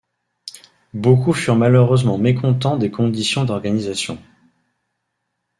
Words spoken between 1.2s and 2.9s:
furent malheureusement mécontents des